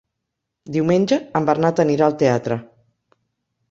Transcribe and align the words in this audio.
Diumenge 0.77 1.21
en 1.41 1.47
Bernat 1.51 1.85
anirà 1.87 2.11
al 2.11 2.19
teatre. 2.25 2.63